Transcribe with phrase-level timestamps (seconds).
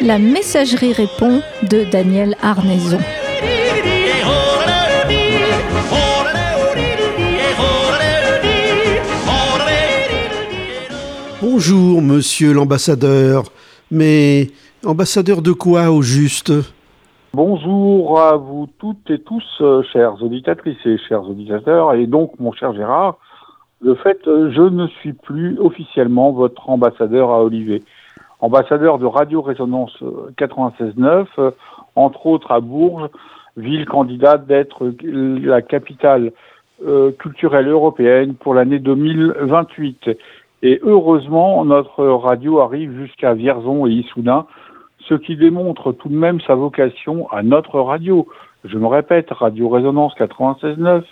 [0.00, 2.98] La messagerie répond de Daniel Arnaison.
[11.40, 13.44] Bonjour, monsieur l'ambassadeur.
[13.90, 14.50] Mais
[14.86, 16.52] ambassadeur de quoi au juste
[17.32, 22.52] Bonjour à vous toutes et tous, euh, chères auditrices et chers auditeurs, et donc mon
[22.52, 23.18] cher Gérard.
[23.82, 27.82] De fait, euh, je ne suis plus officiellement votre ambassadeur à Olivet
[28.44, 29.96] ambassadeur de Radio Résonance
[30.36, 31.50] 96.9, euh,
[31.96, 33.08] entre autres à Bourges,
[33.56, 36.32] ville candidate d'être la capitale
[36.86, 40.10] euh, culturelle européenne pour l'année 2028.
[40.62, 44.46] Et heureusement, notre radio arrive jusqu'à Vierzon et Issoudun,
[45.08, 48.26] ce qui démontre tout de même sa vocation à notre radio.
[48.64, 51.02] Je me répète, Radio Résonance 96.9,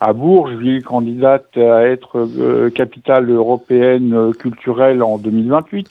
[0.00, 5.88] à Bourges, ville candidate à être euh, capitale européenne culturelle en 2028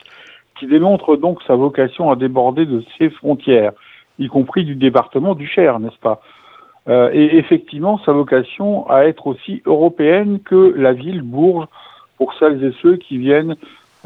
[0.58, 3.74] qui démontre donc sa vocation à déborder de ses frontières,
[4.20, 6.22] y compris du département du Cher, n'est-ce pas?
[6.88, 11.68] Euh, Et effectivement, sa vocation à être aussi européenne que la ville Bourges,
[12.18, 13.56] pour celles et ceux qui viennent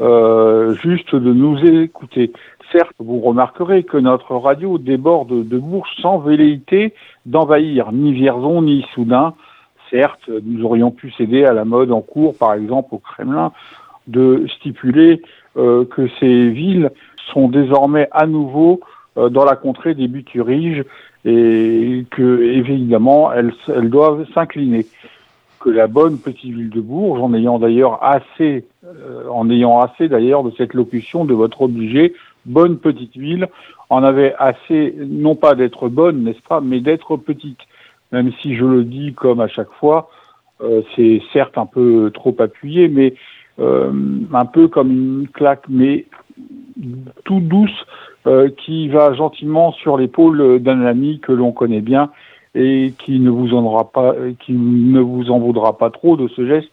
[0.00, 2.32] euh, juste de nous écouter.
[2.72, 6.94] Certes, vous remarquerez que notre radio déborde de Bourges sans velléité
[7.26, 9.34] d'envahir ni Vierzon ni Soudain.
[9.90, 13.52] Certes, nous aurions pu céder à la mode en cours, par exemple au Kremlin,
[14.06, 15.20] de stipuler
[15.58, 16.90] euh, que ces villes
[17.32, 18.80] sont désormais à nouveau
[19.18, 20.84] euh, dans la contrée des Buturiges
[21.26, 24.86] et que évidemment elles, elles doivent s'incliner.
[25.62, 30.08] Que la bonne petite ville de Bourges, en ayant d'ailleurs assez, euh, en ayant assez
[30.08, 32.14] d'ailleurs de cette locution de votre obligé
[32.46, 33.48] bonne petite ville,
[33.88, 37.60] en avait assez non pas d'être bonne, n'est-ce pas, mais d'être petite.
[38.10, 40.10] Même si je le dis comme à chaque fois,
[40.96, 43.14] c'est certes un peu trop appuyé, mais
[43.60, 43.92] euh,
[44.32, 46.06] un peu comme une claque, mais
[47.24, 47.86] tout douce,
[48.26, 52.10] euh, qui va gentiment sur l'épaule d'un ami que l'on connaît bien
[52.54, 56.28] et qui ne vous en aura pas, qui ne vous en voudra pas trop de
[56.28, 56.72] ce geste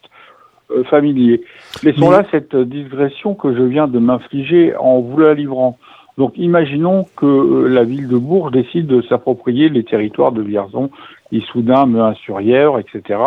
[0.70, 1.42] euh, familier.
[1.82, 5.78] Laissons là cette digression que je viens de m'infliger en vous la livrant.
[6.18, 10.90] Donc imaginons que la ville de Bourges décide de s'approprier les territoires de Vierzon,
[11.32, 13.20] Issoudun, Meun-sur-Yèvre, etc.,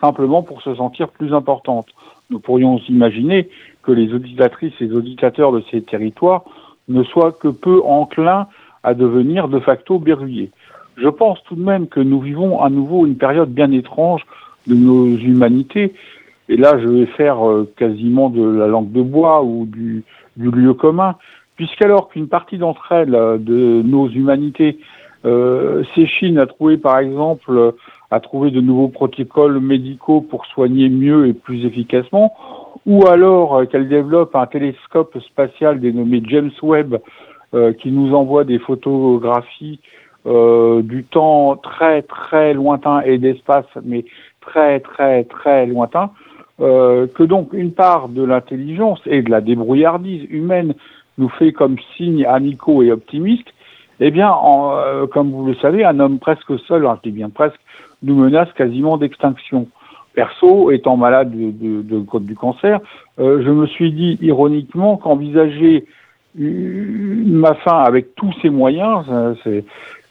[0.00, 1.86] simplement pour se sentir plus importante
[2.32, 3.48] nous pourrions imaginer
[3.82, 6.44] que les auditatrices et les auditateurs de ces territoires
[6.88, 8.48] ne soient que peu enclins
[8.82, 10.50] à devenir de facto berruyers.
[10.96, 14.22] Je pense tout de même que nous vivons à nouveau une période bien étrange
[14.66, 15.94] de nos humanités,
[16.48, 20.04] et là je vais faire euh, quasiment de la langue de bois ou du,
[20.36, 21.16] lieu commun,
[21.56, 24.78] puisqu'alors qu'une partie d'entre elles, euh, de nos humanités,
[25.24, 27.74] euh, s'échine à trouver par exemple
[28.12, 32.34] à trouver de nouveaux protocoles médicaux pour soigner mieux et plus efficacement,
[32.84, 36.98] ou alors euh, qu'elle développe un télescope spatial dénommé James Webb
[37.54, 39.80] euh, qui nous envoie des photographies
[40.26, 44.04] euh, du temps très très lointain et d'espace mais
[44.40, 46.10] très très très lointain,
[46.58, 50.74] que donc une part de l'intelligence et de la débrouillardise humaine
[51.18, 53.52] nous fait comme signe amicaux et optimistes,
[53.98, 57.30] eh bien, en, comme vous le savez, un homme presque seul, hein, je dis bien
[57.30, 57.58] presque,
[58.02, 59.66] nous menace quasiment d'extinction.
[60.14, 62.80] Perso, étant malade de, de, du cancer,
[63.18, 65.86] euh, je me suis dit ironiquement qu'envisager
[66.34, 69.04] ma fin avec tous ces moyens,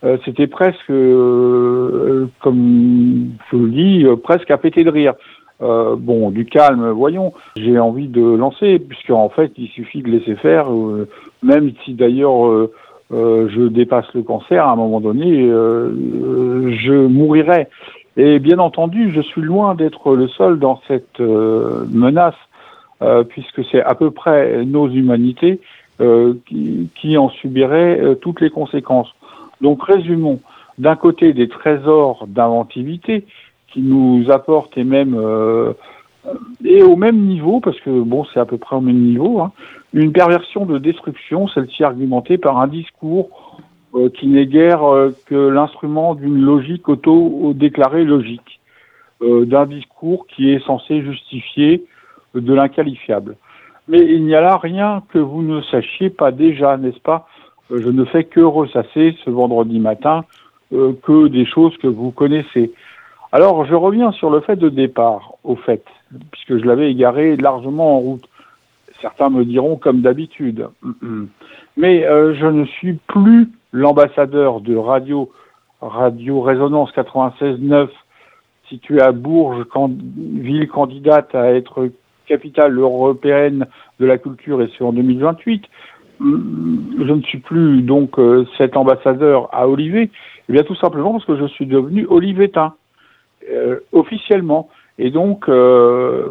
[0.03, 5.13] euh, c'était presque, euh, comme je le dis, presque à péter de rire.
[5.59, 7.33] bon, du calme, voyons.
[7.55, 10.67] J'ai envie de lancer, puisqu'en fait, il suffit de laisser faire,
[11.43, 12.69] même si d'ailleurs
[13.13, 17.67] euh, je dépasse le cancer, à un moment donné, euh, je mourirai.
[18.15, 22.35] Et bien entendu, je suis loin d'être le seul dans cette euh, menace,
[23.29, 25.59] puisque c'est à peu près nos humanités
[25.97, 29.11] qui, qui, en subiraient toutes les conséquences.
[29.61, 30.39] Donc résumons,
[30.77, 33.25] d'un côté des trésors d'inventivité
[33.67, 35.15] qui nous apportent et même
[36.63, 39.51] et au même niveau, parce que bon, c'est à peu près au même niveau, hein,
[39.93, 43.57] une perversion de destruction, celle-ci argumentée par un discours
[43.95, 48.61] euh, qui n'est guère euh, que l'instrument d'une logique auto-déclarée logique,
[49.21, 51.83] euh, d'un discours qui est censé justifier
[52.35, 53.35] de l'inqualifiable.
[53.87, 57.27] Mais il n'y a là rien que vous ne sachiez pas déjà, n'est-ce pas
[57.71, 60.25] Je ne fais que ressasser ce vendredi matin
[60.71, 62.71] que des choses que vous connaissez.
[63.33, 65.85] Alors, je reviens sur le fait de départ, au fait,
[66.31, 68.25] puisque je l'avais égaré largement en route.
[69.01, 70.67] Certains me diront comme d'habitude.
[71.77, 75.31] Mais euh, je ne suis plus l'ambassadeur de Radio
[75.81, 77.87] Radio Résonance 96.9
[78.69, 79.65] située à Bourges,
[80.07, 81.89] ville candidate à être
[82.27, 83.65] capitale européenne
[83.99, 85.63] de la culture et c'est en 2028.
[86.23, 90.11] Je ne suis plus donc euh, cet ambassadeur à Olivet,
[90.47, 92.75] eh bien tout simplement parce que je suis devenu olivetain
[93.49, 94.69] euh, officiellement.
[94.99, 96.27] Et donc, euh,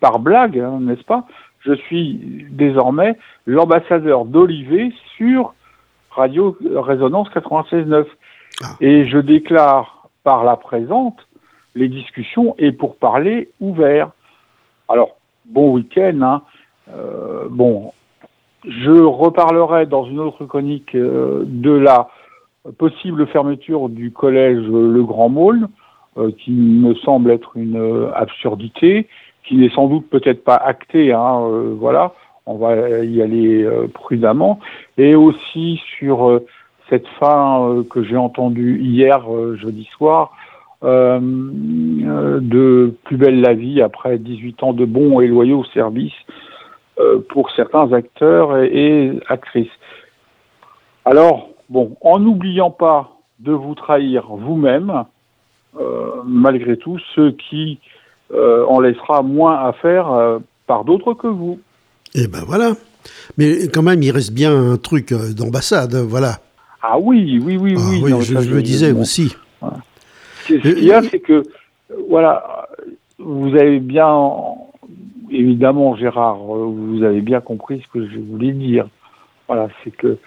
[0.00, 1.26] par blague, hein, n'est-ce pas,
[1.60, 3.16] je suis désormais
[3.46, 5.54] l'ambassadeur d'Olivet sur
[6.10, 8.06] Radio Résonance 96.9.
[8.62, 8.66] Ah.
[8.80, 11.28] Et je déclare par la présente
[11.76, 14.10] les discussions et pour parler ouverts.
[14.88, 15.16] Alors,
[15.46, 16.20] bon week-end.
[16.22, 16.42] Hein.
[17.50, 17.92] Bon,
[18.64, 22.08] je reparlerai dans une autre chronique euh, de la
[22.78, 25.66] possible fermeture du collège Le Grand Môle,
[26.16, 29.08] euh, qui me semble être une absurdité,
[29.44, 31.12] qui n'est sans doute peut-être pas actée.
[31.12, 31.40] Hein,
[31.78, 32.12] voilà,
[32.46, 34.60] on va y aller prudemment.
[34.96, 36.40] Et aussi sur
[36.88, 39.24] cette fin que j'ai entendue hier,
[39.56, 40.32] jeudi soir,
[40.84, 46.51] euh, de Plus belle la vie après 18 ans de bons et loyaux services euh,
[47.30, 49.70] pour certains acteurs et, actrices.
[51.04, 55.04] Alors, bon, en n'oubliant pas de vous trahir vous-même,
[55.80, 57.78] euh, malgré tout, ce qui
[58.34, 61.60] en laissera moins à faire par d'autres que vous.
[62.14, 62.72] Et eh ben voilà.
[63.36, 66.38] Mais quand même, il reste bien un truc d'ambassade, voilà.
[66.82, 68.00] Ah oui, oui, oui, ah oui.
[68.02, 69.34] oui je, le disais aussi.
[70.48, 71.44] Ce qu'il y a, c'est que,
[72.08, 72.68] voilà,
[73.18, 74.30] vous avez bien,
[75.30, 78.86] évidemment, Gérard, vous avez bien compris ce que je voulais dire.
[79.48, 80.18] Voilà, c'est que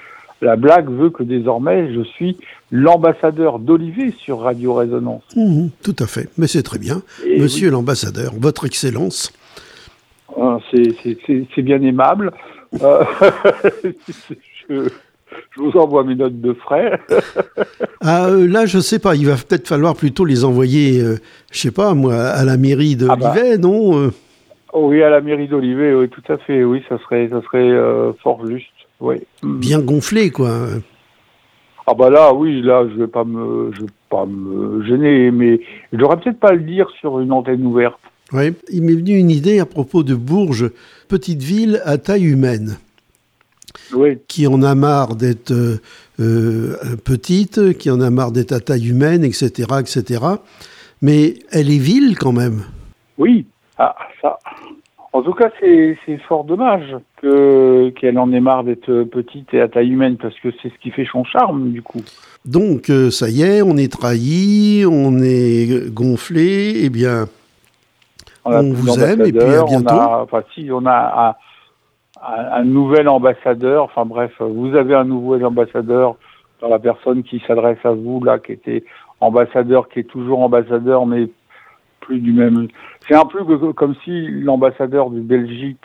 [0.42, 2.38] la blague veut que désormais je suis
[2.72, 5.24] l'ambassadeur d'Olivier sur Radio Résonance.
[5.36, 7.02] Mmh, tout à fait, mais c'est très bien.
[7.38, 9.32] Monsieur l'ambassadeur, votre excellence.
[10.38, 12.32] Ah, c'est bien aimable.
[12.82, 13.04] Euh,
[14.70, 14.90] je,
[15.52, 17.00] je vous envoie mes notes de frais.
[18.02, 19.16] ah, euh, là, je sais pas.
[19.16, 21.16] Il va peut-être falloir plutôt les envoyer, je euh,
[21.52, 23.58] je sais pas, moi, à la mairie d'Olivet, ah bah.
[23.58, 24.12] non euh?
[24.76, 26.64] Oh Oui, à la mairie d'Olivet, oui, tout à fait.
[26.64, 27.72] Oui, ça serait, ça serait
[28.22, 28.68] fort juste.
[29.00, 29.16] Oui.
[29.44, 30.68] Bien gonflé, quoi.
[31.88, 35.60] Ah bah là, oui, là, je vais pas me, je vais pas me gêner, mais
[35.92, 38.00] je devrais peut-être pas le dire sur une antenne ouverte.
[38.34, 40.72] Oui, il m'est venu une idée à propos de Bourges,
[41.08, 42.78] petite ville à taille humaine
[44.28, 45.80] qui en a marre d'être euh,
[46.20, 50.24] euh, petite, qui en a marre d'être à taille humaine, etc., etc.
[51.02, 52.64] Mais elle est ville quand même.
[53.18, 53.46] Oui,
[53.78, 54.40] ah, ça.
[55.14, 59.90] En tout cas, c'est fort dommage qu'elle en ait marre d'être petite et à taille
[59.90, 62.02] humaine, parce que c'est ce qui fait son charme, du coup.
[62.44, 67.28] Donc, euh, ça y est, on est trahi, on est gonflé, eh bien,
[68.44, 69.96] on, vous aime, et puis à bientôt.
[69.96, 71.38] enfin, si, on a
[72.26, 73.86] un, nouvel ambassadeur.
[73.86, 76.16] Enfin bref, vous avez un nouvel ambassadeur
[76.62, 78.84] dans la personne qui s'adresse à vous là, qui était
[79.20, 81.30] ambassadeur, qui est toujours ambassadeur, mais
[82.06, 82.68] plus du même.
[83.08, 83.44] C'est un peu
[83.74, 85.82] comme si l'ambassadeur de Belgique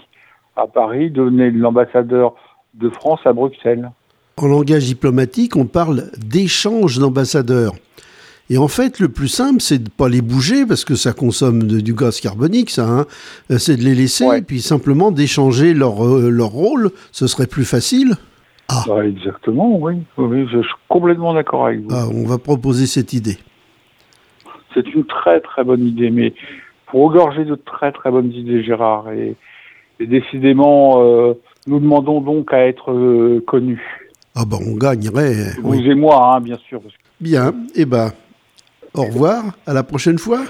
[0.57, 2.35] à Paris devenait l'ambassadeur
[2.75, 3.91] de France à Bruxelles.
[4.37, 7.73] En langage diplomatique, on parle d'échange d'ambassadeurs.
[8.49, 11.63] Et en fait, le plus simple, c'est de pas les bouger parce que ça consomme
[11.63, 12.89] du gaz carbonique, ça.
[12.89, 13.07] Hein.
[13.51, 16.91] Euh, c'est de les laisser et puis simplement d'échanger leur, euh, leur rôle.
[17.13, 18.15] Ce serait plus facile.
[18.69, 18.83] Ah.
[18.89, 19.95] Bah, exactement, oui.
[20.19, 20.49] oui.
[20.53, 21.89] Je suis complètement d'accord avec vous.
[21.93, 23.39] Ah, on va proposer cette idée.
[24.75, 26.33] C'est une très très bonne idée, mais
[26.87, 29.37] pour regorger de très très bonnes idées, Gérard, et,
[30.01, 31.35] décidément, euh,
[31.67, 33.83] nous demandons donc à être connus.
[34.35, 35.55] Ah ben, on gagnerait.
[35.63, 36.81] Vous et moi, hein, bien sûr.
[37.21, 38.13] Bien, et eh ben,
[38.95, 40.41] au revoir, à la prochaine fois.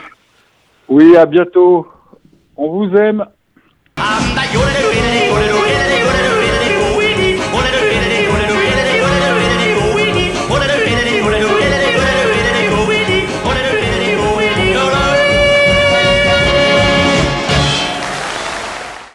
[0.88, 1.86] Oui, à bientôt.
[2.56, 3.24] On vous aime.